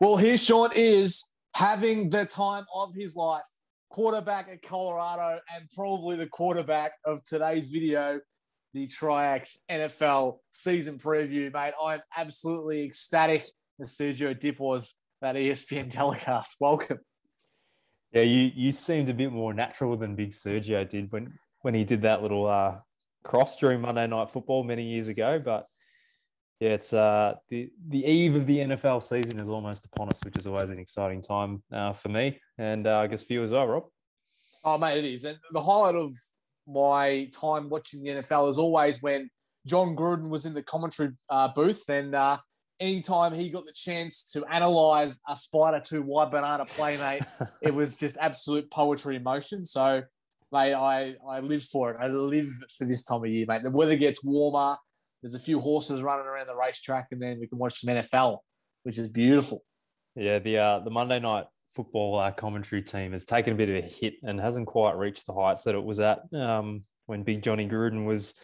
[0.00, 3.42] Well, here Sean is having the time of his life.
[3.90, 8.20] Quarterback at Colorado and probably the quarterback of today's video,
[8.74, 11.74] the Triax NFL season preview, mate.
[11.82, 13.46] I'm absolutely ecstatic
[13.80, 16.56] The Sergio Dipp was that ESPN telecast.
[16.60, 16.98] Welcome.
[18.12, 21.84] Yeah, you you seemed a bit more natural than Big Sergio did when when he
[21.84, 22.76] did that little uh,
[23.22, 25.38] cross during Monday Night Football many years ago.
[25.38, 25.66] But
[26.60, 30.36] yeah, it's uh, the the eve of the NFL season is almost upon us, which
[30.36, 33.50] is always an exciting time uh, for me and uh, I guess for you as
[33.50, 33.84] well, Rob.
[34.64, 35.24] Oh, mate, it is.
[35.24, 36.12] And the highlight of
[36.66, 39.30] my time watching the NFL is always when
[39.66, 42.38] Jon Gruden was in the commentary uh, booth, and uh,
[42.80, 47.22] anytime he got the chance to analyze a Spider 2 Y banana playmate,
[47.62, 49.64] it was just absolute poetry in motion.
[49.64, 50.02] So,
[50.52, 51.96] mate, I, I live for it.
[52.00, 53.62] I live for this time of year, mate.
[53.62, 54.76] The weather gets warmer.
[55.22, 58.38] There's a few horses running around the racetrack, and then we can watch some NFL,
[58.84, 59.64] which is beautiful.
[60.14, 63.76] Yeah, the uh, the Monday night football uh, commentary team has taken a bit of
[63.76, 67.42] a hit and hasn't quite reached the heights that it was at um, when Big
[67.42, 68.34] Johnny Gruden was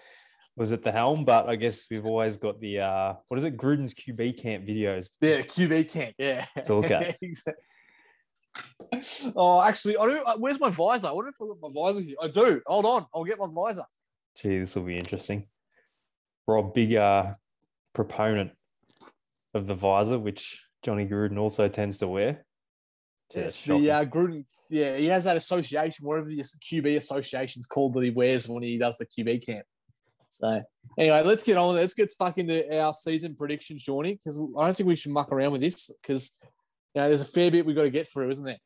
[0.57, 1.25] was at the helm.
[1.25, 5.17] But I guess we've always got the uh, what is it, Gruden's QB camp videos.
[5.21, 6.15] Yeah, QB camp.
[6.19, 7.17] Yeah, to look at.
[9.37, 10.23] oh, actually, I do.
[10.25, 11.09] Uh, where's my visor?
[11.09, 12.17] I wonder if I got my visor here.
[12.21, 12.61] I do.
[12.67, 13.85] Hold on, I'll get my visor.
[14.37, 15.47] Gee, this will be interesting.
[16.47, 17.35] Rob, big uh,
[17.93, 18.53] proponent
[19.55, 22.45] of the visor, which Johnny Gruden also tends to wear.
[23.35, 24.45] Yes, the uh, Gruden.
[24.71, 28.79] Yeah, he has that association, whatever the QB association's called that he wears when he
[28.79, 29.67] does the QB camp.
[30.35, 30.63] So
[30.99, 31.75] anyway, let's get on.
[31.75, 35.33] Let's get stuck into our season predictions, Shawnee, because I don't think we should muck
[35.33, 36.33] around with this because
[36.95, 38.59] you know there's a fair bit we've got to get through, isn't there?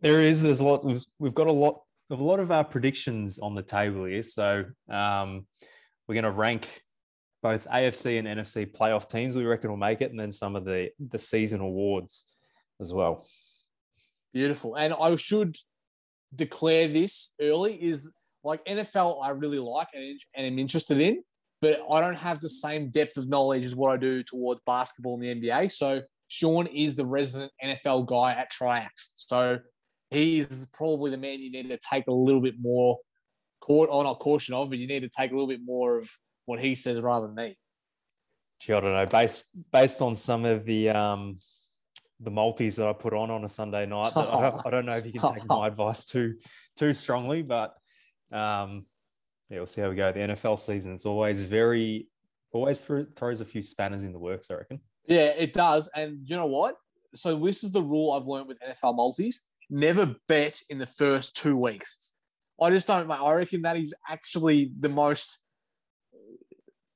[0.00, 0.42] There is.
[0.42, 0.84] There's a lot.
[0.84, 4.22] We've, we've got a lot of a lot of our predictions on the table here.
[4.22, 5.46] So um,
[6.06, 6.82] we're going to rank
[7.42, 10.64] both AFC and NFC playoff teams we reckon will make it, and then some of
[10.64, 12.36] the the season awards
[12.80, 13.26] as well.
[14.32, 14.74] Beautiful.
[14.76, 15.56] And I should
[16.34, 18.10] declare this early is
[18.44, 21.22] like NFL I really like and, and am interested in,
[21.60, 25.20] but I don't have the same depth of knowledge as what I do towards basketball
[25.20, 25.72] in the NBA.
[25.72, 28.88] So Sean is the resident NFL guy at Triax.
[29.16, 29.58] So
[30.10, 32.98] he is probably the man you need to take a little bit more
[33.60, 36.10] court or not caution of, but you need to take a little bit more of
[36.46, 37.58] what he says rather than me.
[38.60, 39.06] Gee, I don't know.
[39.06, 41.38] Based based on some of the um
[42.20, 44.16] the multis that I put on on a Sunday night.
[44.16, 46.34] I, don't, I, don't, know if you can take my advice too
[46.76, 47.74] too strongly, but
[48.32, 48.86] um,
[49.50, 50.12] yeah, we'll see how we go.
[50.12, 52.08] The NFL season is always very
[52.52, 54.50] always th- throws a few spanners in the works.
[54.50, 54.80] I reckon.
[55.06, 55.88] Yeah, it does.
[55.94, 56.76] And you know what?
[57.14, 61.36] So this is the rule I've learned with NFL multis: never bet in the first
[61.36, 62.14] two weeks.
[62.60, 63.10] I just don't.
[63.10, 65.40] I reckon that is actually the most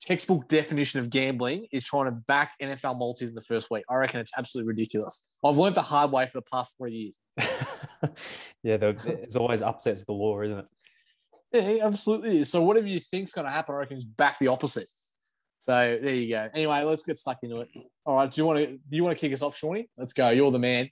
[0.02, 3.84] textbook definition of gambling is trying to back NFL multis in the first week.
[3.88, 5.24] I reckon it's absolutely ridiculous.
[5.44, 7.20] I've learned the hard way for the past three years.
[8.62, 10.66] yeah, there's always upsets galore, isn't it?
[11.52, 12.50] Yeah, absolutely is.
[12.50, 14.88] So whatever you think's going to happen, I reckon is back the opposite.
[15.62, 16.48] So there you go.
[16.54, 17.68] Anyway, let's get stuck into it.
[18.04, 19.88] All right, do you want to do you want to kick us off, Shawnee?
[19.96, 20.30] Let's go.
[20.30, 20.90] You're the man.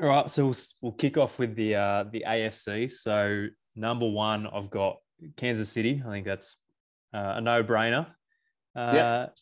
[0.00, 2.90] All right, so we'll, we'll kick off with the uh, the AFC.
[2.90, 3.46] So
[3.76, 4.96] number one, I've got
[5.36, 6.02] Kansas City.
[6.04, 6.56] I think that's
[7.14, 8.06] uh, a no brainer.
[8.74, 9.36] Uh, yep.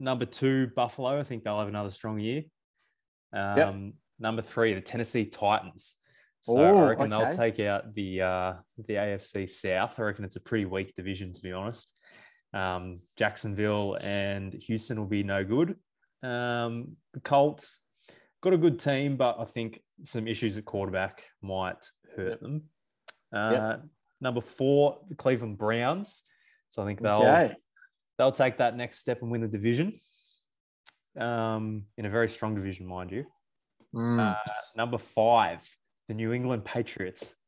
[0.00, 1.18] Number two, Buffalo.
[1.18, 2.44] I think they'll have another strong year.
[3.32, 3.74] Um, yep.
[4.18, 5.96] Number three, the Tennessee Titans.
[6.40, 7.24] So I reckon okay.
[7.24, 8.52] they'll take out the uh,
[8.86, 9.98] the AFC South.
[9.98, 11.92] I reckon it's a pretty weak division, to be honest.
[12.54, 15.76] Um, Jacksonville and Houston will be no good.
[16.22, 17.80] Um, the Colts
[18.40, 21.84] got a good team, but I think some issues at quarterback might
[22.16, 22.40] hurt yep.
[22.40, 22.62] them.
[23.34, 23.82] Uh, yep.
[24.20, 26.22] Number four, the Cleveland Browns.
[26.70, 27.54] So I think they'll okay
[28.18, 29.98] they'll take that next step and win the division
[31.18, 33.24] um, in a very strong division, mind you.
[33.94, 34.32] Mm.
[34.32, 34.34] Uh,
[34.76, 35.66] number five,
[36.08, 37.34] the New England Patriots.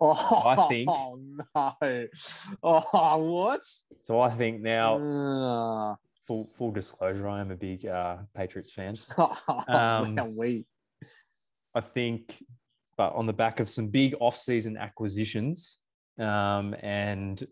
[0.00, 0.88] Oh, I think.
[0.88, 2.06] Oh no!
[2.62, 3.62] Oh, what?
[4.04, 5.96] So I think now, uh.
[6.28, 8.94] full full disclosure, I am a big uh, Patriots fan.
[9.66, 10.66] um, we.
[11.74, 12.40] I think,
[12.96, 15.80] but on the back of some big off-season acquisitions
[16.16, 17.44] um, and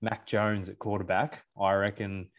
[0.00, 2.30] Mac Jones at quarterback, I reckon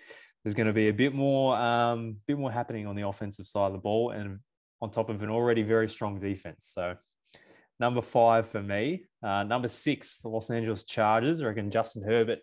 [0.44, 3.68] there's going to be a bit more, um, bit more happening on the offensive side
[3.68, 4.40] of the ball, and
[4.82, 6.72] on top of an already very strong defense.
[6.74, 6.96] So,
[7.80, 9.06] number five for me.
[9.24, 11.42] Uh, number six, the Los Angeles Chargers.
[11.42, 12.40] I reckon Justin Herbert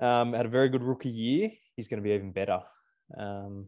[0.00, 1.50] um, had a very good rookie year.
[1.76, 2.60] He's going to be even better
[3.16, 3.66] um,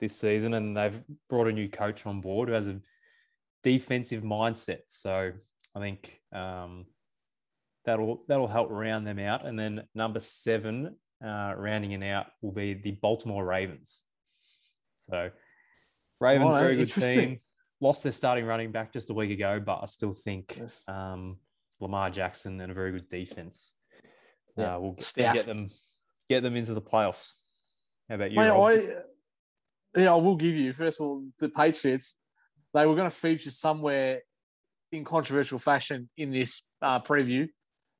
[0.00, 2.80] this season, and they've brought a new coach on board who has a
[3.62, 4.80] defensive mindset.
[4.88, 5.32] So,
[5.74, 6.86] I think um,
[7.84, 9.46] that'll that'll help round them out.
[9.46, 14.02] And then number seven, uh, rounding it out, will be the Baltimore Ravens.
[14.96, 15.30] So
[16.20, 17.40] Ravens, Oh, very good team.
[17.80, 20.86] Lost their starting running back just a week ago, but I still think Yes.
[20.86, 21.38] um,
[21.80, 23.74] Lamar Jackson and a very good defense
[24.56, 25.66] Yeah, uh, will get, get them
[26.28, 27.34] get them into the playoffs.
[28.08, 28.38] How about you?
[28.38, 32.18] Mate, I, yeah, I will give you first of all the Patriots.
[32.74, 34.20] They were going to feature somewhere
[34.92, 37.48] in controversial fashion in this uh, preview,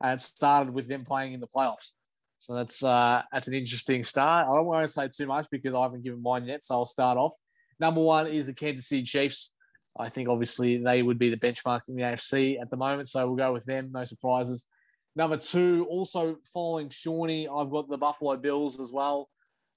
[0.02, 1.93] and it started with them playing in the playoffs.
[2.38, 4.46] So that's uh, that's an interesting start.
[4.46, 6.84] I don't want to say too much because I haven't given mine yet, so I'll
[6.84, 7.34] start off.
[7.80, 9.54] Number one is the Kansas City Chiefs.
[9.98, 13.26] I think obviously they would be the benchmark in the AFC at the moment, so
[13.26, 13.90] we'll go with them.
[13.92, 14.66] No surprises.
[15.16, 19.28] Number two, also following Shawnee, I've got the Buffalo Bills as well.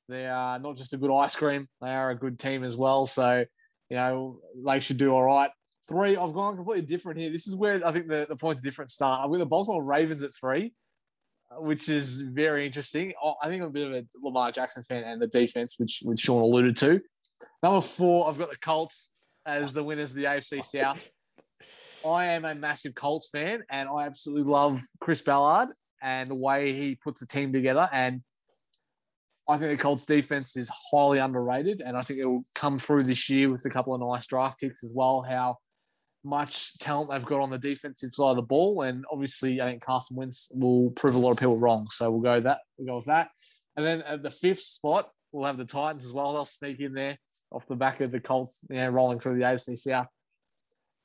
[0.08, 3.08] They are not just a good ice cream; they are a good team as well.
[3.08, 3.46] So,
[3.90, 5.50] you know, they should do all right.
[5.88, 7.32] Three, I've gone completely different here.
[7.32, 9.24] This is where I think the, the points different start.
[9.24, 10.74] I've got the Baltimore Ravens at three,
[11.58, 13.14] which is very interesting.
[13.42, 16.20] I- think I'm a bit of a Lamar Jackson fan and the defense, which which
[16.20, 17.02] Sean alluded to.
[17.62, 19.12] Number four, I've got the Colts
[19.46, 21.10] as the winners of the AFC South.
[22.06, 25.70] I am a massive Colts fan, and I absolutely love Chris Ballard
[26.02, 27.90] and the way he puts the team together.
[27.94, 28.22] And
[29.48, 33.04] I think the Colts defense is highly underrated, and I think it will come through
[33.04, 35.26] this year with a couple of nice draft picks as well.
[35.28, 35.58] How
[36.26, 39.82] much talent they've got on the defensive side of the ball, and obviously, I think
[39.82, 41.88] Carson Wentz will prove a lot of people wrong.
[41.90, 42.60] So we'll go that.
[42.78, 43.30] We'll go with that.
[43.76, 46.34] And then at the fifth spot, we'll have the Titans as well.
[46.34, 47.18] They'll sneak in there
[47.54, 50.08] off the back of the Colts, you know, rolling through the AFC South.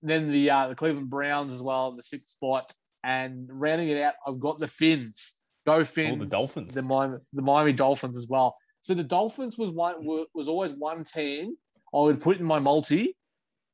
[0.03, 2.73] Then the uh, the Cleveland Browns as well, the sixth spot,
[3.05, 5.35] and rounding it out, I've got the Finns.
[5.67, 6.25] Go Finns!
[6.27, 6.75] Dolphins.
[6.75, 8.57] The Miami, the Miami Dolphins as well.
[8.81, 9.95] So the Dolphins was one
[10.35, 11.57] was always one team
[11.95, 13.17] I would put in my multi,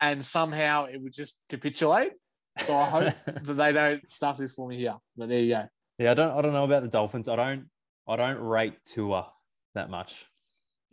[0.00, 2.12] and somehow it would just capitulate.
[2.58, 4.96] So I hope that they don't stuff this for me here.
[5.16, 5.68] But there you go.
[5.98, 7.28] Yeah, I don't I don't know about the Dolphins.
[7.28, 7.66] I don't
[8.08, 9.30] I don't rate Tua
[9.74, 10.26] that much.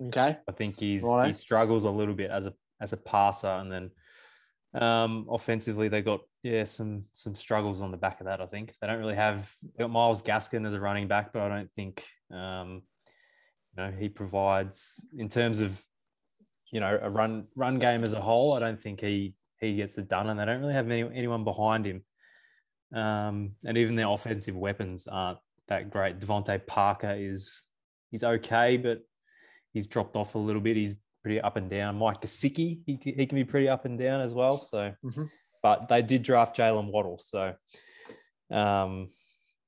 [0.08, 0.38] Okay.
[0.48, 3.92] I think he's he struggles a little bit as a as a passer, and then
[4.74, 8.42] um, offensively they got yeah some some struggles on the back of that.
[8.42, 11.44] I think they don't really have they got Myles Gaskin as a running back, but
[11.44, 12.82] I don't think um,
[13.78, 15.84] you know he provides in terms of
[16.72, 18.54] you know a run run game as a whole.
[18.54, 21.44] I don't think he he gets it done, and they don't really have any, anyone
[21.44, 22.04] behind him.
[22.94, 25.38] Um, and even their offensive weapons aren't
[25.68, 26.20] that great.
[26.20, 27.64] DeVante Parker is
[28.10, 29.04] he's okay, but
[29.74, 30.76] he's dropped off a little bit.
[30.78, 31.98] He's pretty up and down.
[31.98, 34.52] Mike Gesicki, he, he can be pretty up and down as well.
[34.52, 35.30] So, Mhm.
[35.62, 37.54] but they did draft Jaylen Waddle, so
[38.52, 39.10] um,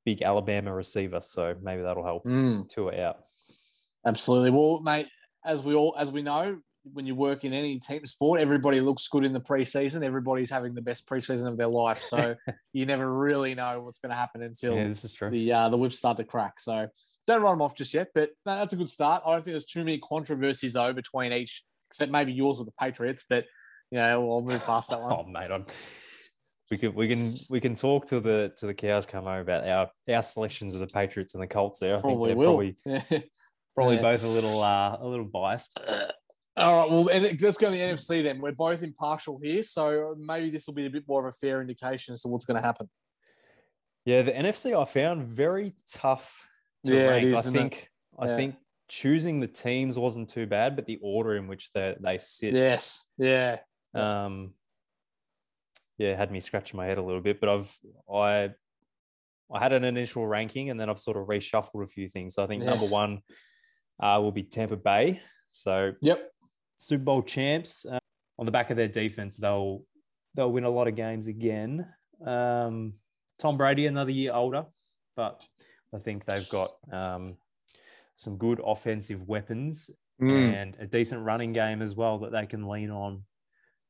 [0.06, 1.22] big Alabama receiver.
[1.22, 2.68] So maybe that'll help Mm.
[2.70, 3.24] Tua out.
[4.06, 4.50] Absolutely.
[4.52, 5.08] Well, mate,
[5.46, 6.60] as we all as we know,
[6.92, 10.04] when you work in any team sport, everybody looks good in the preseason.
[10.04, 12.02] Everybody's having the best preseason of their life.
[12.02, 12.36] So
[12.74, 15.30] you never really know what's going to happen until Yeah, this is true.
[15.30, 16.60] the uh, the whips start to crack.
[16.60, 16.88] So
[17.28, 18.10] don't write them off just yet.
[18.14, 19.24] But no, that's a good start.
[19.25, 22.74] I don't think there's too many controversies though between each, except maybe yours with the
[22.80, 23.24] Patriots.
[23.30, 23.46] But
[23.92, 25.12] you know, we'll move past that one.
[25.18, 25.66] Oh mate, I'm,
[26.72, 29.68] we can we can we can talk to the till the cows come home about
[29.68, 31.80] our our selections of the Patriots and the Colts.
[31.80, 32.74] There, I probably think they're will.
[33.14, 33.30] probably
[33.75, 34.02] probably Yeah.
[34.02, 35.80] both a little uh, a little biased.
[36.56, 38.40] All right, well, and let's go to the NFC then.
[38.40, 41.62] We're both impartial here, so maybe this will be a bit more of a fair
[41.62, 42.88] indication as to what's going to happen.
[44.06, 46.52] Yeah, the NFC I found very tough to
[46.84, 47.25] Yeah, rank.
[47.28, 48.56] is, I think I think
[48.88, 53.10] choosing the teams wasn't too bad, but the order in which they they sit, Yes,
[53.18, 53.60] yeah,
[53.94, 54.54] um,
[55.98, 57.40] yeah, had me scratching my head a little bit.
[57.40, 57.78] But I've
[58.12, 58.52] I
[59.54, 62.36] I had an initial ranking, and then I've sort of reshuffled a few things.
[62.36, 62.72] So I think Yeah.
[62.72, 63.22] number one
[64.02, 65.22] uh, will be Tampa Bay.
[65.52, 66.30] So yep,
[66.78, 67.86] Super Bowl champs.
[67.86, 68.00] Uh,
[68.40, 69.86] on the back of their defense, they'll
[70.34, 71.88] they'll win a lot of games again.
[72.25, 72.96] Um,
[73.40, 74.66] Tom Brady another year older,
[75.16, 75.48] but
[75.94, 77.38] I think they've got um,
[78.16, 79.90] some good offensive weapons
[80.22, 80.54] Mm.
[80.54, 83.24] and a decent running game as well that they can lean on.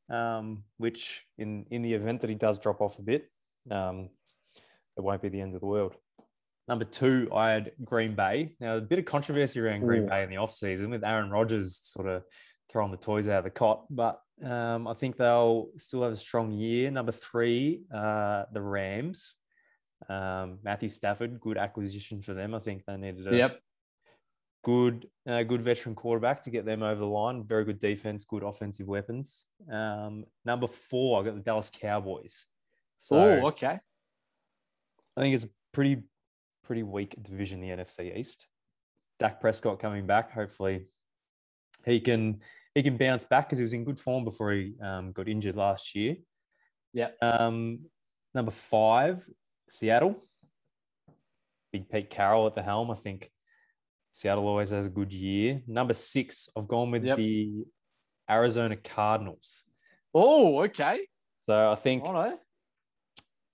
[0.10, 3.30] Um, which in in the event that he does drop off a bit,
[3.72, 4.10] um,
[4.98, 5.96] it won't be the end of the world.
[6.68, 8.56] Number two, I had Green Bay.
[8.60, 10.08] Now, a bit of controversy around Green Ooh.
[10.08, 12.24] Bay in the offseason with Aaron Rodgers sort of
[12.72, 16.18] throwing the toys out of the cot, but um, I think they'll still have a
[16.18, 16.90] strong year.
[16.90, 19.36] Number three, uh, the Rams.
[20.10, 22.54] Um, Matthew Stafford, good acquisition for them.
[22.54, 23.60] I think they needed a yep,
[24.64, 27.44] good, uh, good veteran quarterback to get them over the line.
[27.44, 29.46] Very good defense, good offensive weapons.
[29.72, 32.46] Um, number four, I got the Dallas Cowboys.
[33.00, 33.80] So oh, okay,
[35.18, 36.04] I think it's a pretty,
[36.64, 38.48] pretty weak division, the NFC East.
[39.20, 40.32] Dak Prescott coming back.
[40.32, 40.88] Hopefully,
[41.86, 42.42] he can
[42.74, 45.56] he can bounce back because he was in good form before he um, got injured
[45.56, 46.16] last year.
[46.94, 47.10] Yeah.
[47.22, 47.82] Um,
[48.34, 49.28] number five,
[49.70, 50.15] Seattle.
[51.72, 52.91] Big Pete Carroll at the helm.
[52.91, 53.32] I think
[54.12, 55.62] Seattle always has a good year.
[55.67, 57.17] Number six, I've gone with Yep.
[57.17, 57.65] the
[58.29, 59.63] Arizona Cardinals.
[60.13, 61.08] Oh, okay.
[61.46, 62.38] So I think All right.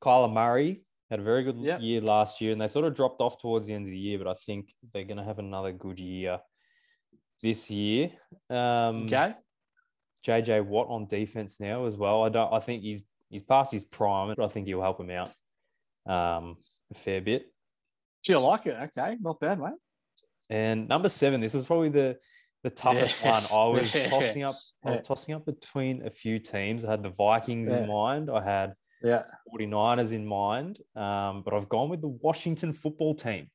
[0.01, 1.81] Kyler Murray had a very good Yep.
[1.81, 4.17] year last year, and they sort of dropped off towards the end of the year.
[4.17, 6.41] But I think they're going to have another good year
[7.41, 8.11] this year.
[8.49, 9.33] Um, Okay.
[10.25, 12.23] JJ Watt on defense now as well.
[12.23, 12.51] I don't.
[12.53, 15.31] I think he's he's past his prime, but I think he'll help him out
[16.09, 16.57] um,
[16.91, 17.45] a fair bit.
[18.23, 18.75] Do you like it?
[18.85, 19.17] Okay.
[19.21, 19.73] Not bad, mate.
[20.49, 22.17] And number seven, this was probably the
[22.63, 23.53] the toughest Yes.
[23.53, 23.61] one.
[23.61, 24.09] I was Yeah.
[24.09, 24.55] tossing up.
[24.83, 25.03] I was Yeah.
[25.03, 26.83] tossing up between a few teams.
[26.83, 27.83] I had the Vikings Yeah.
[27.83, 28.29] in mind.
[28.29, 29.23] I had Yeah.
[29.53, 33.49] 49ers in mind, um, but I've gone with the Washington football team.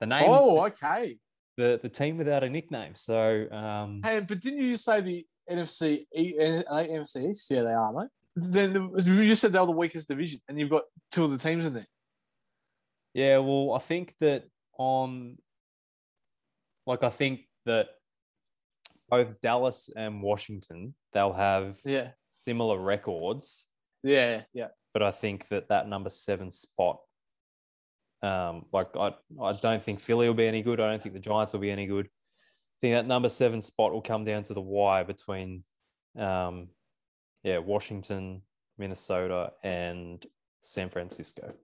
[0.00, 1.16] The name, Oh, okay.
[1.56, 2.94] the, the team without a nickname.
[2.96, 7.50] So um, Hey, but didn't you say the NFC, uh, NFC East?
[7.50, 8.10] Yeah, they are, mate.
[8.36, 8.74] Then
[9.06, 11.64] you just said they were the weakest division, and you've got two of the teams
[11.66, 11.86] in there.
[13.14, 14.44] Yeah, well, I think that
[14.78, 15.38] on,
[16.86, 17.88] like, I think that
[19.08, 22.12] both Dallas and Washington, they'll have Yeah.
[22.30, 23.66] similar records,
[24.02, 24.44] Yeah.
[24.52, 24.68] Yeah.
[24.94, 27.00] but I think that that number seven spot,
[28.22, 30.78] um, like I, I don't think Philly will be any good.
[30.80, 32.06] I don't think the Giants will be any good.
[32.06, 35.64] I think that number seven spot will come down to the wire between,
[36.16, 36.68] um,
[37.42, 38.42] yeah, Washington,
[38.78, 40.24] Minnesota, and
[40.60, 41.54] San Francisco.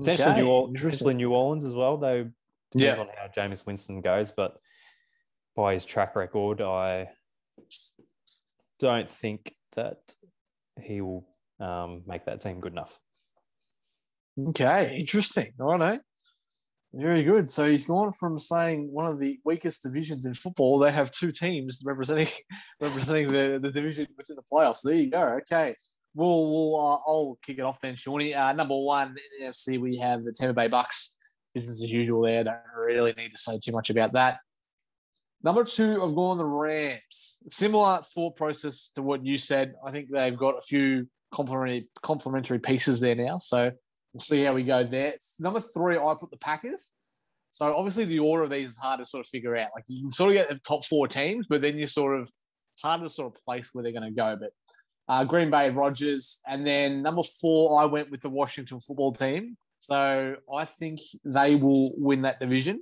[0.00, 2.30] Potentially, Okay, New, Or- potentially New Orleans as well, though.
[2.74, 2.90] Yeah.
[2.92, 4.58] Depends on how Jameis Winston goes, but
[5.56, 7.10] by his track record, I
[8.78, 10.14] don't think that
[10.80, 11.26] he will
[11.58, 12.98] um, make that team good enough.
[14.38, 15.52] Okay, interesting.
[15.60, 16.00] All right.
[16.92, 17.48] Very good.
[17.48, 20.78] So he's gone from saying one of the weakest divisions in football.
[20.78, 22.28] They have two teams representing
[22.80, 24.80] representing the, the division within the playoffs.
[24.82, 25.38] There you go.
[25.40, 25.74] Okay.
[26.14, 28.34] We'll, we'll uh, I'll kick it off then, Shawnee.
[28.34, 31.16] Uh, number one in the NFC, we have the Tampa Bay Bucks.
[31.54, 32.44] Business as usual there.
[32.44, 34.38] Don't really need to say too much about that.
[35.42, 37.38] Number two, I've gone the Rams.
[37.50, 39.74] Similar thought process to what you said.
[39.84, 43.38] I think they've got a few complementary complementary pieces there now.
[43.38, 43.70] So
[44.12, 45.14] we'll see how we go there.
[45.38, 46.92] Number three, I put the Packers.
[47.52, 49.70] So obviously the order of these is hard to sort of figure out.
[49.74, 52.30] Like you can sort of get the top four teams, but then you sort of
[52.74, 54.36] it's hard to sort of place where they're going to go.
[54.38, 54.50] But
[55.10, 59.56] uh, Green Bay, Rodgers, and then number four, I went with the Washington football team.
[59.80, 62.80] So I think they will win that division.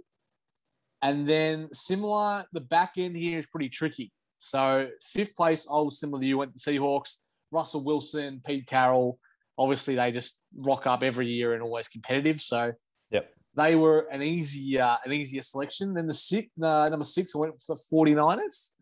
[1.00, 4.12] And then similar, the back end here is pretty tricky.
[4.37, 7.20] So fifth place, I was similar to you, went the Seahawks,
[7.50, 9.18] Russell Wilson, Pete Carroll.
[9.56, 12.42] Obviously, they just rock up every year and always competitive.
[12.42, 12.73] So
[13.11, 13.32] Yep.
[13.54, 15.94] they were an easy, uh, an easier selection.
[15.94, 18.73] Then the six, uh, number six, I went for the 49ers.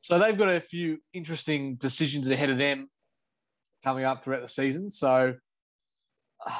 [0.00, 2.88] So they've got a few interesting decisions ahead of them
[3.84, 4.90] coming up throughout the season.
[4.90, 5.34] So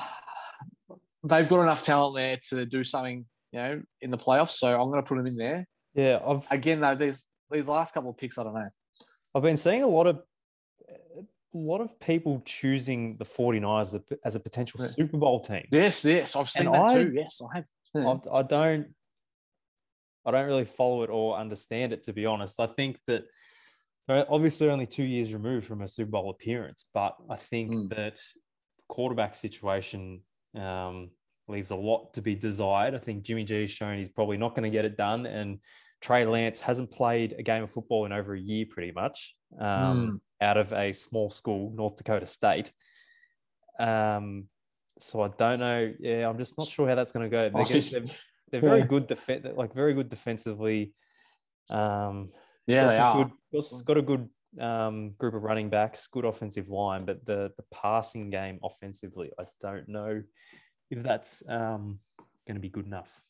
[1.24, 4.52] they've got enough talent there to do something, you know, in the playoffs.
[4.52, 5.66] So I'm going to put them in there.
[5.94, 8.68] Yeah, I've Again, though, these these last couple of picks, I don't know.
[9.34, 10.20] I've been seeing a lot of
[10.88, 11.24] a
[11.58, 14.86] lot of people choosing the 49ers as a, as a potential Yeah.
[14.86, 15.66] Super Bowl team.
[15.72, 17.12] Yes, yes, I've seen And that I- too.
[17.14, 17.64] Yes, I have.
[17.92, 18.14] Yeah.
[18.32, 18.94] I, I don't
[20.26, 22.60] I don't really follow it or understand it to be honest.
[22.60, 23.24] I think that
[24.06, 27.94] they're obviously only two years removed from a Super Bowl appearance, but I think Mm.
[27.96, 28.20] that
[28.88, 30.22] quarterback situation
[30.56, 31.10] um,
[31.46, 32.94] leaves a lot to be desired.
[32.94, 35.60] I think Jimmy G has shown he's probably not going to get it done, and
[36.00, 40.20] Trey Lance hasn't played a game of football in over a year, pretty much, um,
[40.40, 42.72] out of a small school, North Dakota State.
[43.78, 44.48] Um,
[44.98, 45.94] so I don't know.
[46.00, 47.50] Yeah, I'm just not sure how that's going to go.
[48.50, 48.86] They're, gonna- this- they're, they're very Yeah.
[48.86, 50.94] good defense, like very good defensively.
[51.68, 52.32] Um,
[52.66, 53.14] yeah, got they are.
[53.24, 54.28] Good, got- got a good
[54.58, 59.44] um, group of running backs, good offensive line, but the the passing game offensively, I
[59.60, 60.22] don't know
[60.90, 62.00] if that's um,
[62.46, 63.20] going to be good enough.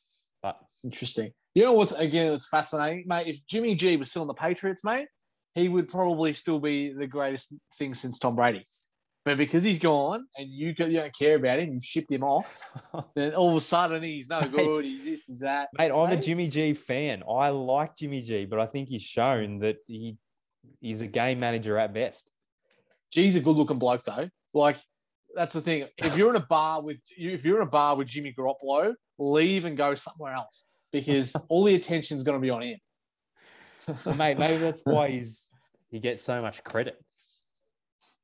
[0.43, 1.33] But Interesting.
[1.55, 2.33] You know what's again?
[2.33, 3.27] It's fascinating, mate.
[3.27, 5.09] If Jimmy G was still on the Patriots, mate,
[5.55, 8.65] he would probably still be the greatest thing since Tom Brady.
[9.25, 12.59] But because he's gone and you, you don't care about him, you've shipped him off.
[13.15, 14.85] Then all of a sudden he's no good.
[14.85, 15.69] He's this, he's that.
[15.77, 17.23] mate, I'm a Jimmy G fan.
[17.29, 20.17] I like Jimmy G, but I think he's shown that he
[20.81, 22.31] he's a game manager at best.
[23.13, 24.29] G's a good looking bloke though.
[24.55, 24.77] Like
[25.35, 25.87] that's the thing.
[25.99, 28.95] If you're in a bar with you, if you're in a bar with Jimmy Garoppolo,
[29.19, 32.79] leave and go somewhere else because all the attention's going to be on him.
[34.03, 35.51] So, mate, maybe that's why he's
[35.91, 37.03] he gets so much credit.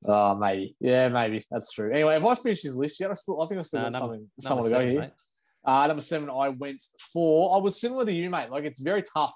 [0.05, 0.77] Oh, maybe.
[0.81, 1.43] Yeah, maybe.
[1.51, 1.93] That's true.
[1.93, 4.01] Anyway, if I finish this list yet, I still I think I still Nah, got
[4.01, 5.01] number- something someone to go here.
[5.01, 5.11] mate.
[5.65, 7.57] Uh, number seven, I went for.
[7.57, 8.51] I was similar to you, mate.
[8.51, 9.35] Like it's very tough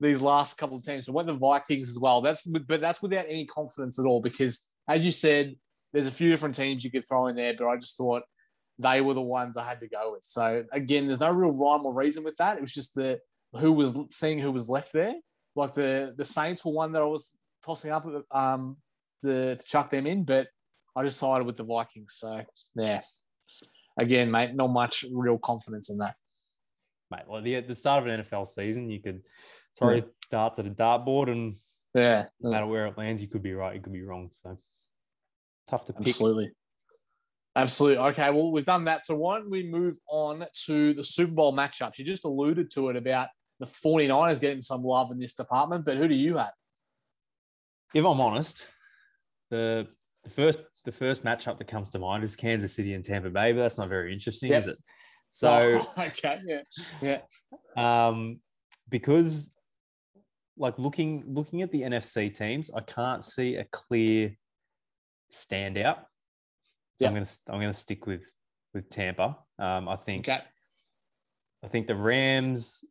[0.00, 1.08] these last couple of teams.
[1.08, 2.20] I went the Vikings as well.
[2.20, 5.54] That's but that's without any confidence at all because, as you said,
[5.92, 7.54] there's a few different teams you could throw in there.
[7.56, 8.22] But I just thought
[8.80, 10.24] they were the ones I had to go with.
[10.24, 12.56] So again, there's no real rhyme or reason with that.
[12.56, 13.20] It was just the
[13.52, 15.14] who was seeing who was left there.
[15.54, 18.76] Like the the Saints were one that I was tossing up um
[19.22, 20.48] to, to chuck them in, but
[20.96, 22.14] I just sided with the Vikings.
[22.18, 22.42] So
[22.74, 23.02] yeah,
[23.98, 26.14] again, mate, not much real confidence in that.
[27.10, 29.22] Mate, well, the, the start of an NFL season, you could
[29.78, 30.00] throw yeah.
[30.30, 31.56] darts at a dartboard and
[31.94, 34.30] yeah, no matter where it lands, you could be right, you could be wrong.
[34.32, 34.58] So
[35.68, 36.08] tough to pick.
[36.08, 36.52] Absolutely.
[37.56, 37.98] Absolutely.
[37.98, 39.02] Okay, well, we've done that.
[39.02, 41.98] So why don't we move on to the Super Bowl matchups?
[41.98, 45.96] You just alluded to it about the 49ers getting some love in this department, but
[45.96, 46.52] who do you have?
[47.94, 48.66] If I'm honest,
[49.50, 49.88] the
[50.24, 53.52] the first the first matchup that comes to mind is Kansas City and Tampa Bay,
[53.52, 54.60] but that's not very interesting, yep.
[54.60, 54.78] is it?
[55.30, 56.62] So oh, okay, yeah,
[57.02, 57.18] yeah.
[57.76, 58.40] Um,
[58.88, 59.52] because
[60.56, 64.34] like looking looking at the NFC teams, I can't see a clear
[65.30, 65.98] standout.
[66.96, 67.10] So yep.
[67.10, 68.24] I'm gonna I'm gonna stick with
[68.72, 69.36] with Tampa.
[69.58, 70.40] Um, I think okay.
[71.62, 72.84] I think the Rams.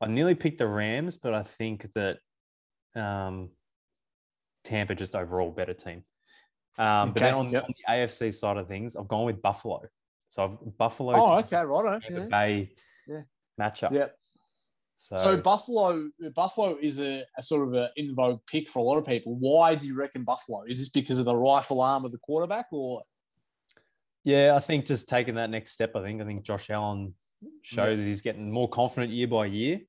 [0.00, 2.18] I nearly picked the Rams, but I think that
[2.94, 3.50] um,
[4.64, 6.04] Tampa just overall better team.
[6.78, 7.12] Um, okay.
[7.12, 7.64] But then on, yep.
[7.64, 9.82] on, the AFC side of things, I've gone with Buffalo.
[10.28, 11.14] So I've, Buffalo.
[11.16, 12.02] Oh, okay, right.
[12.08, 12.26] Yeah.
[12.30, 12.70] Bay
[13.06, 13.22] yeah.
[13.60, 13.92] matchup.
[13.92, 14.14] Yep.
[14.94, 18.82] So, so Buffalo, Buffalo is a, a sort of an in vogue pick for a
[18.82, 19.36] lot of people.
[19.38, 20.64] Why do you reckon Buffalo?
[20.66, 23.02] Is this because of the rifle arm of the quarterback, or?
[24.24, 25.94] Yeah, I think just taking that next step.
[25.94, 27.14] I think I think Josh Allen
[27.62, 28.04] shows yeah.
[28.04, 29.80] he's getting more confident year by year.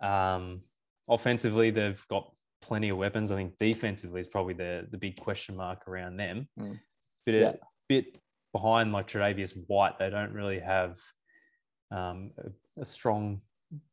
[0.00, 0.60] Um,
[1.08, 2.30] offensively, they've got
[2.66, 3.30] plenty of weapons.
[3.30, 6.48] I think defensively is probably the the big question mark around them.
[6.58, 6.78] Mm.
[7.24, 7.48] Bit yeah.
[7.48, 8.16] a bit
[8.52, 10.98] behind like Tre'Davious White, they don't really have
[11.90, 13.42] um, a, a, strong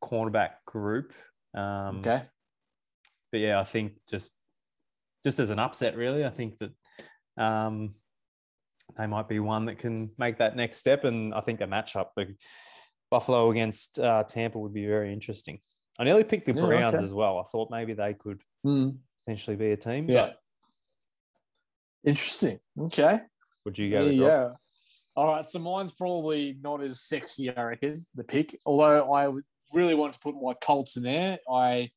[0.02, 1.12] cornerback group.
[1.54, 2.22] Um, okay.
[3.30, 4.32] But yeah, I think just
[5.22, 7.94] just as an upset, really, I think that um,
[8.96, 11.04] they might be one that can make that next step.
[11.04, 12.34] And I think a matchup, the
[13.10, 15.60] Buffalo against uh, Tampa, would be very interesting.
[15.98, 17.04] I nearly picked the Browns okay.
[17.04, 17.38] as well.
[17.38, 18.96] I thought maybe they could mm.
[19.24, 20.08] potentially be a team.
[20.08, 20.30] Yeah.
[22.04, 22.58] Interesting.
[22.78, 23.20] Okay.
[23.64, 24.02] Would you go?
[24.02, 24.50] Yeah.
[25.16, 25.46] All right.
[25.46, 28.58] So mine's probably not as sexy, I reckon, the pick.
[28.66, 29.32] Although I
[29.72, 31.38] really want to put my Colts in there.
[31.50, 31.90] I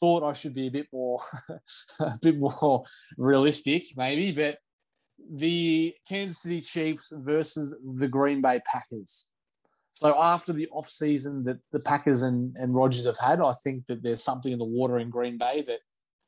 [0.00, 1.20] thought I should be a bit more,
[2.00, 2.84] a bit more
[3.16, 4.32] realistic, maybe.
[4.32, 4.58] But
[5.32, 9.26] the Kansas City Chiefs versus the Green Bay Packers.
[9.94, 13.86] So after the off season that the Packers and, and Rodgers have had, I think
[13.86, 15.78] that there's something in the water in Green Bay that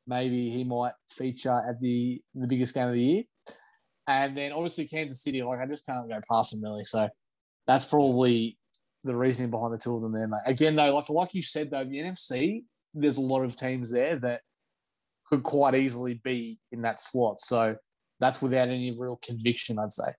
[0.06, 3.22] maybe he might feature at the the biggest game of the year.
[4.06, 6.84] And then obviously Kansas City, like I just can't go past them really.
[6.84, 7.08] So
[7.66, 8.56] that's probably
[9.02, 10.42] the reasoning behind the two of them there, mate.
[10.46, 12.62] Again, though, like like you said though, the NFC,
[12.94, 14.42] there's a lot of teams there that
[15.28, 17.40] could quite easily be in that slot.
[17.40, 17.76] So
[18.20, 20.12] that's without any real conviction, I'd say.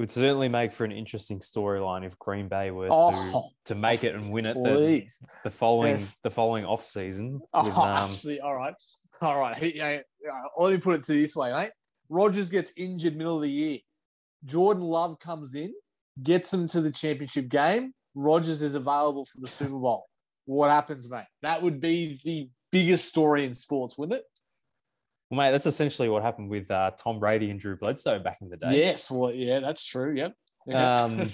[0.00, 3.78] It would certainly make for an interesting storyline if Green Bay were oh, to, to
[3.78, 5.06] make it and win it the,
[5.44, 6.18] the, following yes.
[6.24, 7.42] the following off season.
[7.52, 8.72] Oh, with, um, actually, all right,
[9.20, 9.74] all right.
[9.74, 9.98] Yeah,
[10.56, 11.72] let me put it to this way, mate.
[12.08, 13.78] Rodgers gets injured middle of the year.
[14.46, 15.74] Jordan Love comes in,
[16.22, 17.92] gets them to the championship game.
[18.14, 20.06] Rodgers is available for the Super Bowl.
[20.46, 21.26] What happens, mate?
[21.42, 24.24] That would be the biggest story in sports, wouldn't it?
[25.30, 28.48] Well, mate, that's essentially what happened with uh, Tom Brady and Drew Bledsoe back in
[28.48, 28.78] the day.
[28.78, 30.14] Yes, well, yeah, that's true.
[30.16, 30.34] Yep.
[30.74, 31.30] Um,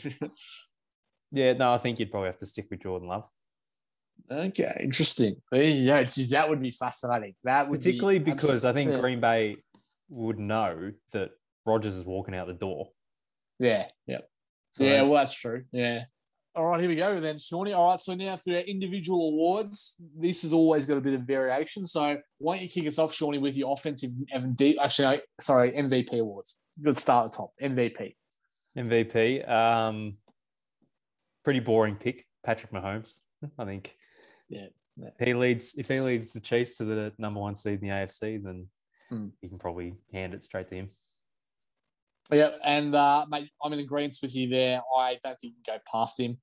[1.33, 3.25] yeah, no, I think you'd probably have to stick with Jordan Love.
[4.31, 5.37] Okay, interesting.
[5.51, 7.35] Yeah, geez, that would be fascinating.
[7.45, 9.01] That would particularly be because I think yeah.
[9.01, 9.57] Green Bay
[10.11, 11.31] would know that
[11.65, 12.91] Rodgers is walking out the door.
[13.59, 14.21] Yeah, yeah,
[14.73, 15.03] so, yeah.
[15.03, 15.65] Well, that's true.
[15.73, 16.05] Yeah.
[16.57, 17.75] All right, here we go then, Shawnee.
[17.75, 21.21] All right, so now for our individual awards, this has always got a bit of
[21.21, 21.85] variation.
[21.85, 26.19] So why don't you kick us off, Shawnee, with your offensive MD, actually, sorry, MVP
[26.19, 26.57] awards.
[26.83, 27.51] Let's start at the top.
[27.61, 28.15] MVP.
[28.75, 29.47] MVP.
[29.47, 30.17] Um,
[31.45, 33.19] pretty boring pick, Patrick Mahomes.
[33.59, 33.95] I think.
[34.49, 34.69] Yeah.
[34.97, 35.11] yeah.
[35.23, 35.75] He leads.
[35.77, 38.67] If he leads the Chiefs to the number one seed in the AFC, then
[39.13, 39.31] mm.
[39.43, 40.91] you can probably hand it straight to him.
[42.33, 44.81] Yeah, and uh, mate, I'm in agreement with you there.
[44.97, 46.39] I don't think you can go past him.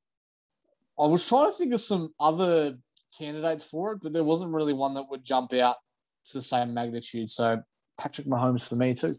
[1.00, 2.78] I was trying to think of some other
[3.18, 5.78] candidates for it, but there wasn't really one that would jump out
[6.26, 7.30] to the same magnitude.
[7.30, 7.62] So
[8.00, 9.14] Patrick Mahomes for me too.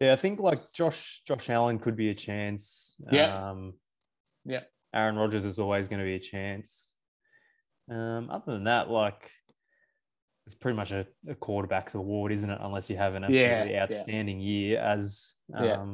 [0.00, 2.96] Yeah, I think like Josh Josh Allen could be a chance.
[3.10, 3.32] Yeah.
[3.32, 3.74] Um,
[4.44, 4.62] yeah.
[4.94, 6.92] Aaron Rodgers is always going to be a chance.
[7.90, 9.30] Um, other than that, like
[10.46, 12.58] it's pretty much a, a quarterback's award, isn't it?
[12.60, 14.46] Unless you have an absolutely yeah, outstanding yeah.
[14.46, 15.84] year as um, yeah.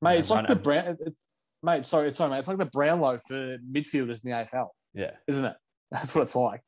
[0.00, 0.18] mate.
[0.20, 0.96] It's like the Brown.
[1.00, 1.20] It's,
[1.62, 1.86] mate.
[1.86, 2.38] Sorry, sorry, mate.
[2.38, 4.68] It's like the Brownlow for midfielders in the AFL.
[4.94, 5.56] Yeah, isn't it?
[5.90, 6.60] That's what it's like.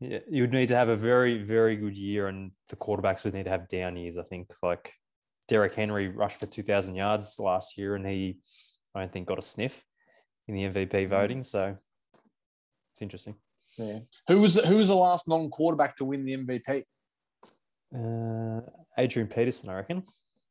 [0.00, 3.34] Yeah, you would need to have a very, very good year, and the quarterbacks would
[3.34, 4.18] need to have down years.
[4.18, 4.92] I think, like
[5.46, 8.38] Derrick Henry rushed for 2,000 yards last year, and he,
[8.94, 9.84] I don't think, got a sniff
[10.48, 11.08] in the MVP Mm.
[11.08, 11.44] voting.
[11.44, 11.76] So
[12.92, 13.36] it's interesting.
[13.78, 14.00] Yeah.
[14.28, 16.84] Who was who was the last non-quarterback to win the MVP?
[17.94, 18.60] Uh,
[18.98, 20.02] Adrian Peterson, I reckon.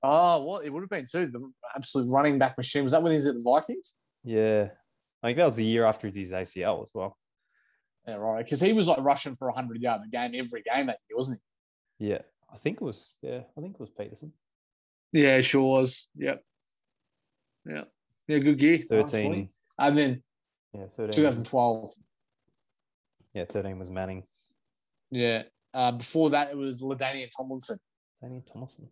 [0.03, 1.27] Oh, well, it would have been too.
[1.31, 2.83] The absolute running back machine.
[2.83, 3.95] Was that when he was at the Vikings?
[4.23, 4.69] Yeah.
[5.21, 7.17] I think that was the year after he did his ACL as well.
[8.07, 8.43] Yeah, right.
[8.43, 11.39] Because he was like rushing for 100 yards a game every game that year, wasn't
[11.99, 12.07] he?
[12.07, 12.21] Yeah.
[12.51, 14.33] I think it was, yeah, I think it was Peterson.
[15.13, 16.09] Yeah, sure was.
[16.15, 16.43] Yep.
[17.69, 17.83] Yeah.
[18.27, 18.79] Yeah, good gear.
[18.89, 19.49] 13.
[19.77, 20.23] And then
[20.73, 21.11] Yeah, 13.
[21.11, 21.91] 2012.
[23.33, 24.23] Yeah, 13 was Manning.
[25.11, 25.43] Yeah.
[25.73, 27.77] Uh, before that, it was Ladainian Tomlinson.
[28.21, 28.89] Danny Thomason.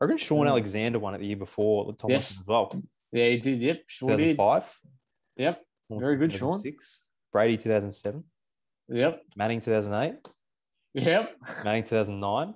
[0.00, 0.50] I reckon Sean Mm.
[0.50, 2.40] Alexander won it the year before Thomason Yes.
[2.40, 2.70] as well.
[3.12, 3.58] Yeah, he did.
[3.62, 3.82] Yep.
[3.86, 4.36] Sure did.
[4.36, 4.80] 2005.
[5.36, 5.62] Yep.
[5.90, 6.58] Very good, Sean.
[6.62, 7.00] 2006.
[7.32, 8.24] Brady 2007.
[8.88, 9.22] Yep.
[9.36, 10.14] Manning 2008.
[10.94, 11.36] Yep.
[11.64, 12.54] Manning 2009.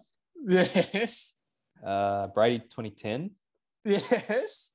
[0.49, 1.37] Yes.
[1.85, 3.31] Uh, Brady 2010.
[3.85, 4.73] Yes.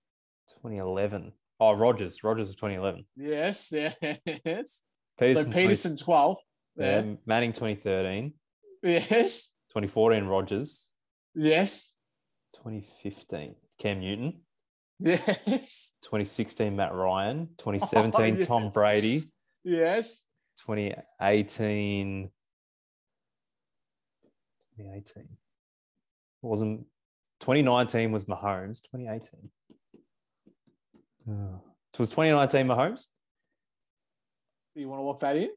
[0.50, 1.34] 2011.
[1.60, 2.24] Oh, Rodgers.
[2.24, 3.06] Rodgers of 2011.
[3.16, 3.72] Yes.
[3.72, 4.84] Yes.
[5.18, 6.38] Peterson, so Peterson 12.
[6.78, 7.00] 20, Yeah.
[7.06, 8.34] yeah, Manning 2013.
[8.84, 9.54] Yes.
[9.70, 10.90] 2014 Rodgers.
[11.36, 11.95] Yes.
[12.66, 14.42] 2015 Cam Newton.
[14.98, 15.94] Yes.
[16.02, 17.50] 2016 Matt Ryan.
[17.60, 18.74] 2017 Tom yes.
[18.74, 19.22] Brady.
[19.64, 20.24] Yes.
[20.66, 22.32] 2018.
[24.78, 25.24] 2018.
[25.24, 25.28] It
[26.42, 26.86] Wasn't
[27.42, 28.82] 2019 was Mahomes.
[28.92, 29.50] 2018.
[31.30, 31.62] Oh.
[31.94, 33.06] So it was 2019 Mahomes?
[34.74, 35.50] Do you want to lock that in?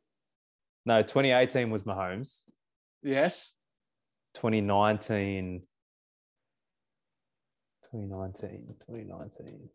[0.85, 2.43] No, 2018 was Mahomes.
[3.03, 3.55] Yes.
[4.35, 5.63] 2019.
[7.93, 8.75] 2019.
[8.87, 9.69] 2019.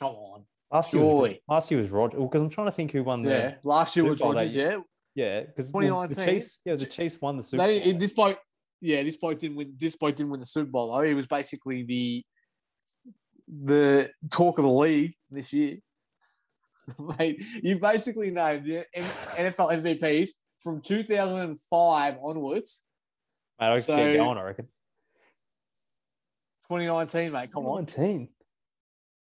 [0.00, 0.44] Come on.
[0.70, 1.42] Last year, was, Surely.
[1.48, 2.18] last year was Roger.
[2.18, 3.30] Because I'm trying to think who won the.
[3.30, 3.54] Yeah.
[3.62, 4.70] Last year Super was Bowl that year.
[4.70, 4.78] yeah.
[5.14, 6.24] Yeah, because the 2019.
[6.24, 6.60] Chiefs.
[6.64, 7.98] Yeah, the Chiefs won the Super They, Bowl.
[7.98, 8.38] this bloke,
[8.80, 9.74] yeah, this bloke didn't win.
[9.78, 11.02] This bloke didn't win the Super Bowl though.
[11.02, 12.24] He was basically the
[13.64, 15.76] the talk of the league this year.
[17.18, 18.86] Mate, you basically named the
[19.38, 20.30] NFL MVPs
[20.62, 22.84] from 2005 onwards.
[23.60, 24.38] Mate, I so- keep going.
[24.38, 24.68] I reckon.
[26.78, 27.52] 2019, mate.
[27.52, 28.28] Come on, 19.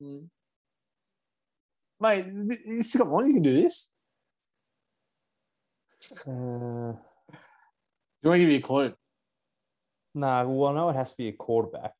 [0.02, 0.28] Mm.
[2.00, 2.26] mate.
[2.66, 3.92] th- Come on, you can do this.
[6.26, 8.94] Uh, Do you want to give you a clue?
[10.16, 11.94] no, well, I know it has to be a quarterback.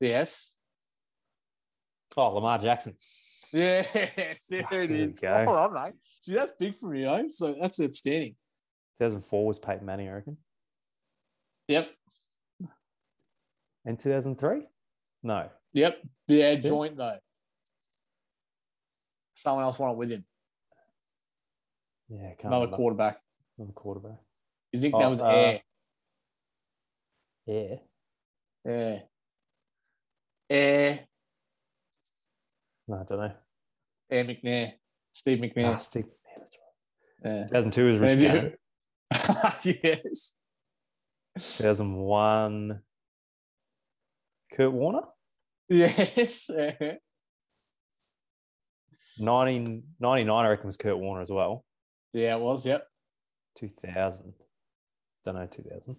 [0.00, 0.54] Yes.
[2.16, 2.96] Oh, Lamar Jackson.
[3.52, 3.86] Yes,
[4.50, 5.22] there it is.
[5.24, 5.94] All right, mate.
[6.22, 7.24] See, that's big for me, eh?
[7.28, 8.34] So that's outstanding.
[8.98, 10.36] 2004 was Peyton Manning, I reckon.
[11.68, 11.88] Yep.
[13.88, 14.66] And 2003?
[15.22, 15.48] No.
[15.72, 15.98] Yep.
[16.28, 17.16] Yeah, joint though.
[19.34, 20.24] Someone else won it with him.
[22.10, 22.76] Yeah, Another remember.
[22.76, 23.18] quarterback.
[23.56, 24.18] Another quarterback.
[24.72, 25.60] You think Oh, that was uh, Air?
[27.46, 27.74] Yeah.
[28.66, 28.98] Yeah.
[30.50, 31.00] Air.
[32.88, 33.32] No, I don't know.
[34.10, 34.72] Air McNair.
[35.12, 35.80] Steve Ah, McNair.
[35.80, 36.58] Steve- yeah, that's
[37.24, 37.36] right.
[37.36, 37.46] Yeah.
[37.46, 38.54] 2002 was Rich Gannon.
[39.82, 40.34] yes.
[41.38, 42.80] 2001,
[44.52, 45.02] Kurt Warner.
[45.68, 46.50] Yes.
[49.18, 51.64] 1999, I reckon, was Kurt Warner as well.
[52.12, 52.64] Yeah, it was.
[52.64, 52.86] Yep.
[53.58, 54.32] 2000.
[55.24, 55.96] Don't know, 2000.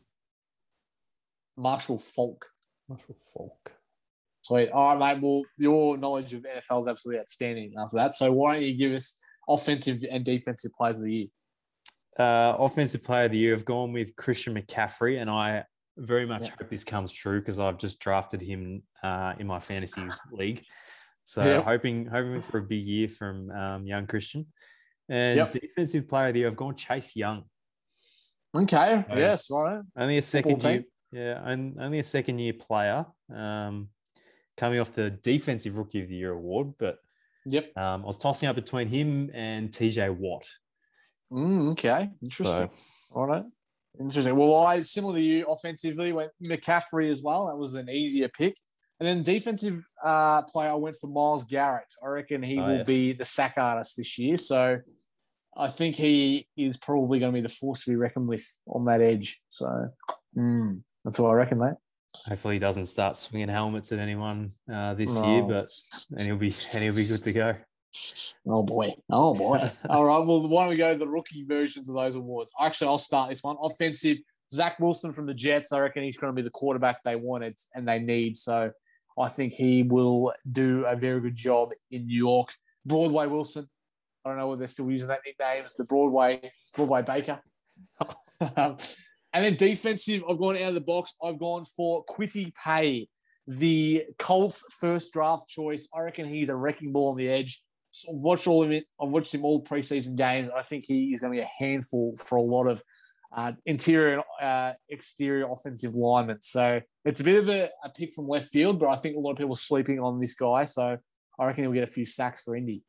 [1.57, 2.47] Marshall Faulk.
[2.87, 3.73] Marshall Faulk.
[4.41, 4.71] Sweet.
[4.71, 5.21] All right, mate.
[5.21, 8.15] Well, your knowledge of NFL is absolutely outstanding after that.
[8.15, 11.27] So why don't you give us offensive and defensive players of the year?
[12.17, 15.63] Uh, offensive player of the year, I've gone with Christian McCaffrey, and I
[15.99, 16.55] very much Yeah.
[16.59, 20.63] hope this comes true because I've just drafted him uh, in my fantasy league.
[21.25, 24.47] So hoping hoping for a big year from um, young Christian.
[25.09, 25.51] And Yep.
[25.51, 27.43] defensive player of the year, I've gone Chase Young.
[28.55, 29.05] Okay.
[29.09, 29.47] So yes.
[29.51, 29.81] Right.
[29.95, 33.05] Only a second year, yeah, only a second year player.
[33.33, 33.89] Um,
[34.57, 36.97] coming off the defensive rookie of the year award, but
[37.45, 37.77] Yep.
[37.77, 40.45] um, I was tossing up between him and TJ Watt.
[41.31, 42.09] Mm, okay.
[42.21, 42.67] Interesting.
[42.67, 42.71] So
[43.15, 43.45] All right.
[43.99, 44.35] Interesting.
[44.35, 47.47] Well, I similar to you offensively went McCaffrey as well.
[47.47, 48.55] That was an easier pick.
[48.99, 51.87] And then defensive uh, player, I went for Myles Garrett.
[52.03, 52.85] I reckon he Oh, will yes.
[52.85, 54.37] be the sack artist this year.
[54.37, 54.79] So
[55.57, 58.85] I think he is probably going to be the force to be reckoned with on
[58.85, 59.41] that edge.
[59.49, 59.89] So
[60.37, 61.75] mm, that's what I reckon, mate.
[62.27, 65.65] hopefully he doesn't start swinging helmets at anyone uh, this year, but
[66.11, 67.55] and he'll be and he'll be good to go.
[68.47, 68.91] Oh boy.
[69.09, 69.71] Oh boy.
[69.89, 70.25] All right.
[70.25, 72.53] Well, why don't we go to the rookie versions of those awards?
[72.59, 73.57] Actually, I'll start this one.
[73.61, 74.17] Offensive,
[74.51, 75.71] Zach Wilson from the Jets.
[75.71, 78.37] I reckon he's going to be the quarterback they wanted and they need.
[78.37, 78.71] So
[79.19, 82.53] I think he will do a very good job in New York.
[82.85, 83.67] Broadway Wilson.
[84.25, 85.63] I don't know whether they're still using that nickname.
[85.63, 87.41] It's the Broadway Broadway Baker.
[88.55, 88.77] Um,
[89.33, 91.13] And then defensive, I've gone out of the box.
[91.23, 93.07] I've gone for Kwity Paye,
[93.47, 95.87] the Colts' first draft choice.
[95.93, 97.61] I reckon he's a wrecking ball on the edge.
[97.91, 98.85] So I've watched all of it.
[99.01, 100.49] I've watched him all preseason games.
[100.55, 102.83] I think he is going to be a handful for a lot of
[103.35, 106.41] uh, interior and uh, exterior offensive linemen.
[106.41, 109.19] So it's a bit of a, a, pick from left field, but I think a
[109.19, 110.65] lot of people are sleeping on this guy.
[110.65, 110.97] So
[111.39, 112.83] I reckon he'll get a few sacks for Indy.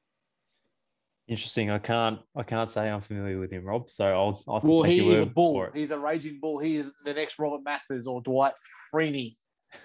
[1.29, 1.71] Interesting.
[1.71, 2.19] I can't.
[2.35, 3.89] I can't say I'm familiar with him, Rob.
[3.89, 4.43] So I'll.
[4.49, 5.69] I'll well, he is a bull.
[5.73, 6.59] He's a raging bull.
[6.59, 8.55] He is the next Robert Mathis or Dwight
[8.93, 9.35] Freeney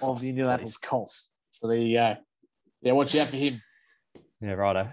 [0.02, 1.30] of the Indianapolis Colts.
[1.52, 2.16] So there you go.
[2.82, 3.62] Yeah, watch out for him.
[4.42, 4.90] Yeah, righto.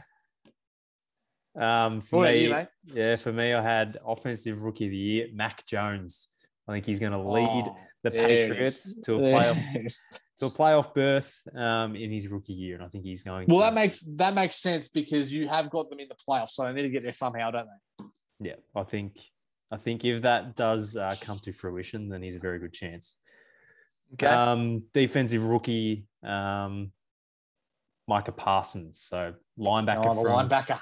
[1.59, 5.67] Um, for me, you, yeah, for me, I had offensive rookie of the year, Mac
[5.67, 6.29] Jones.
[6.67, 9.93] I think he's going to lead oh, the Patriots to a playoff
[10.39, 13.47] to a playoff berth um, in his rookie year, and I think he's going.
[13.49, 13.65] Well, to.
[13.65, 16.73] that makes that makes sense because you have got them in the playoffs, so they
[16.73, 18.49] need to get there somehow, don't they?
[18.49, 19.19] Yeah, I think
[19.71, 23.17] I think if that does uh, come to fruition, then he's a very good chance.
[24.15, 24.27] Okay.
[24.27, 26.93] Um, defensive rookie, um,
[28.09, 29.01] Micah Parsons.
[29.01, 30.07] So linebacker.
[30.07, 30.79] Oh, from, linebacker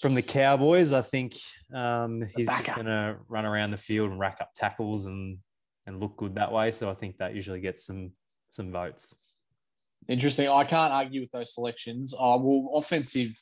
[0.00, 1.36] from the Cowboys, I think
[1.72, 5.38] um, he's just going to run around the field and rack up tackles and
[5.86, 6.70] and look good that way.
[6.70, 8.12] So I think that usually gets some
[8.50, 9.14] some votes.
[10.08, 10.48] Interesting.
[10.48, 12.14] I can't argue with those selections.
[12.14, 13.40] Uh, well, offensive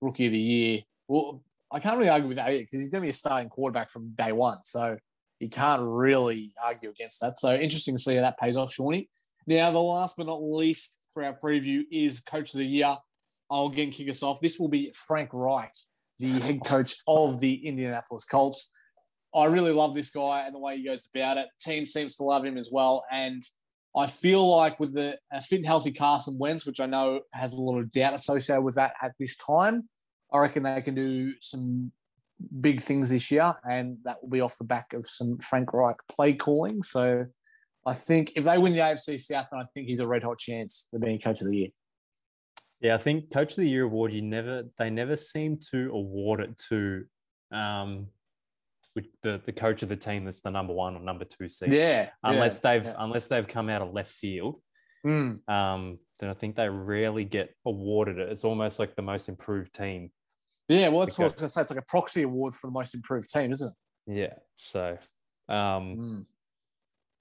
[0.00, 0.80] rookie of the year.
[1.08, 3.90] Well, I can't really argue with that because he's going to be a starting quarterback
[3.90, 4.58] from day one.
[4.64, 4.98] So
[5.40, 7.38] you can't really argue against that.
[7.38, 9.08] So interesting to see how that pays off, Shawnee.
[9.46, 12.94] Now, the last but not least for our preview is Coach of the Year.
[13.52, 14.40] I'll again kick us off.
[14.40, 15.74] This will be Frank Reich,
[16.18, 18.70] the head coach of the Indianapolis Colts.
[19.34, 21.48] I really love this guy and the way he goes about it.
[21.60, 23.04] Team seems to love him as well.
[23.10, 23.42] And
[23.94, 27.60] I feel like with the fit and healthy Carson Wentz, which I know has a
[27.60, 29.88] lot of doubt associated with that at this time,
[30.32, 31.92] I reckon they can do some
[32.60, 35.96] big things this year, and that will be off the back of some Frank Reich
[36.10, 36.82] play calling.
[36.82, 37.26] So
[37.86, 40.38] I think if they win the AFC South, then I think he's a red hot
[40.38, 41.68] chance of being coach of the year.
[42.82, 44.12] Yeah, I think Coach of the Year award.
[44.12, 47.04] You never, they never seem to award it to
[47.52, 48.08] um,
[49.22, 51.72] the the coach of the team that's the number one or number two seed.
[51.72, 52.94] Yeah, unless yeah, they've yeah.
[52.98, 54.60] unless they've come out of left field.
[55.06, 55.48] Mm.
[55.48, 58.28] Um, then I think they rarely get awarded it.
[58.30, 60.10] It's almost like the most improved team.
[60.68, 61.60] Yeah, well, that's what I was going to say.
[61.62, 63.68] It's like a proxy award for the most improved team, isn't
[64.06, 64.18] it?
[64.18, 64.34] Yeah.
[64.56, 64.98] So,
[65.48, 66.24] um, mm.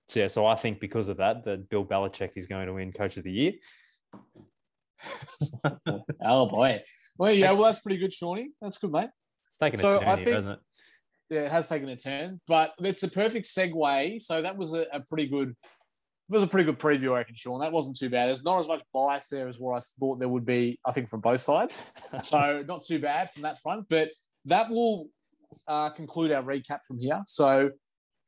[0.08, 0.28] so yeah.
[0.28, 3.24] So I think because of that, that Bill Belichick is going to win Coach of
[3.24, 3.54] the Year.
[6.22, 6.82] oh boy.
[7.18, 8.52] Well, yeah, well, that's pretty good, Shawnee.
[8.62, 9.10] That's good, mate.
[9.48, 10.60] It's taken so a turn I here, think, doesn't it?
[11.30, 14.22] Yeah, it has taken a turn, but it's a perfect segue.
[14.22, 15.56] So that was a, a pretty good, it
[16.34, 17.62] was a pretty good preview, I reckon, Sean.
[17.62, 18.28] That wasn't too bad.
[18.28, 20.80] There's not as much bias there as what I thought there would be.
[20.86, 21.80] I think from both sides,
[22.24, 23.86] so not too bad from that front.
[23.90, 24.10] But
[24.46, 25.08] that will
[25.68, 27.22] uh, conclude our recap from here.
[27.28, 27.72] So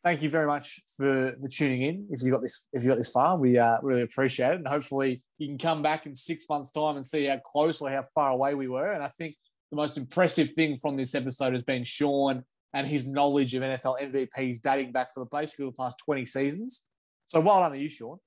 [0.04, 2.08] thank you very much for, for tuning in.
[2.12, 4.68] If you got this, if you got this far, we uh, really appreciate it, and
[4.68, 8.04] hopefully you can come back in six months' time and see how close or how
[8.14, 8.92] far away we were.
[8.92, 9.36] And I think
[9.72, 14.02] the most impressive thing from this episode has been Sean and his knowledge of NFL
[14.02, 16.84] MVPs dating back for the basically the past 20 seasons.
[17.28, 18.18] So well done to you, Sean.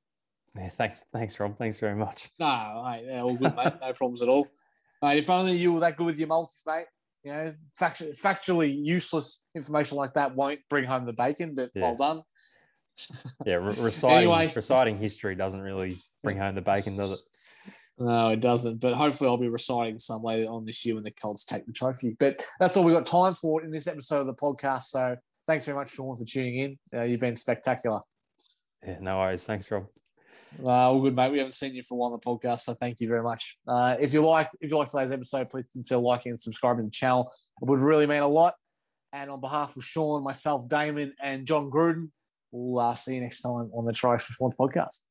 [0.57, 1.59] Yeah, thanks, thanks, Rob.
[1.59, 2.31] Thanks very much.
[2.39, 3.75] No, mate, all good, mate.
[3.81, 4.49] No problems at all.
[5.03, 6.87] Mate, if only you were that good with your multis, mate.
[7.27, 11.83] You know, factually, factually useless information like that won't bring home the bacon, but yeah.
[11.83, 12.23] well done.
[13.45, 14.53] yeah, re- reciting, anyway.
[14.55, 17.19] reciting history doesn't really bring home the bacon, does it?
[17.99, 18.79] No, it doesn't.
[18.79, 21.73] But hopefully, I'll be reciting some later on this year when the Colts take the
[21.73, 22.17] trophy.
[22.17, 24.83] But that's all we've got time for in this episode of the podcast.
[24.83, 25.17] So
[25.49, 26.79] thanks very much, Sean, for tuning in.
[26.95, 28.03] Uh, you've been spectacular.
[28.87, 29.45] Yeah, no worries.
[29.45, 29.87] Thanks, Rob.
[30.63, 31.33] Uh, all good, mate.
[31.33, 33.59] We haven't seen you for a while on the podcast, so thank you very much.
[33.67, 36.87] Uh, if you liked, if you liked today's episode, please consider liking and subscribing to
[36.87, 37.33] the channel.
[37.61, 38.55] It would really mean a lot.
[39.13, 42.11] And on behalf of Sean, myself, Damon, and Jon Gruden,
[42.53, 45.03] we'll uh, see you next time on the Try Performance podcast.